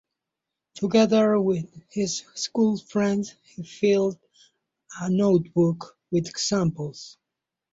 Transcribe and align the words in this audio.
Together 0.73 1.39
with 1.39 1.69
his 1.91 2.23
schoolfriends, 2.33 3.35
he 3.43 3.61
filled 3.61 4.17
a 4.99 5.07
notebook 5.11 5.95
with 6.09 6.27
examples. 6.27 7.19